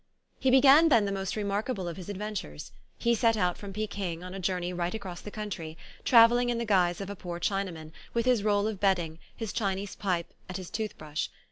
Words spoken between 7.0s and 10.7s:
of a poor Chinaman, with his roll of bedding, his Chinese pipe, and